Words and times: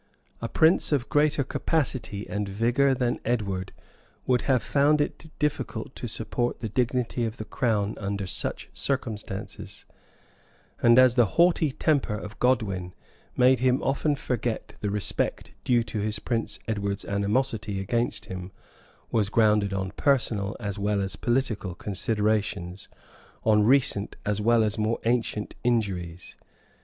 A 0.41 0.49
prince 0.49 0.91
of 0.91 1.09
greater 1.09 1.43
capacity 1.43 2.27
and 2.27 2.49
vigor 2.49 2.95
than 2.95 3.19
Edward 3.23 3.71
would 4.25 4.41
have 4.49 4.63
found 4.63 4.99
it 4.99 5.29
difficult 5.37 5.95
to 5.95 6.07
support 6.07 6.59
the 6.59 6.69
dignity 6.69 7.23
of 7.23 7.37
the 7.37 7.45
crown 7.45 7.95
under 7.99 8.25
such 8.25 8.67
circumstances; 8.73 9.85
and 10.81 10.97
as 10.97 11.13
the 11.13 11.27
haughty 11.37 11.71
temper 11.71 12.15
of 12.15 12.39
Godwin 12.39 12.95
made 13.37 13.59
him 13.59 13.79
often 13.83 14.15
forget 14.15 14.73
the 14.79 14.89
respect 14.89 15.51
due 15.63 15.83
to 15.83 15.99
his 15.99 16.17
prince 16.17 16.57
Edward's 16.67 17.05
animosity 17.05 17.79
against 17.79 18.25
him 18.25 18.51
was 19.11 19.29
grounded 19.29 19.71
on 19.71 19.91
personal 19.91 20.57
as 20.59 20.79
well 20.79 20.99
as 20.99 21.15
political 21.15 21.75
considerations, 21.75 22.87
on 23.43 23.61
recent 23.61 24.15
as 24.25 24.41
well 24.41 24.63
as 24.63 24.79
more 24.79 24.97
ancient 25.05 25.53
injuries. 25.63 26.37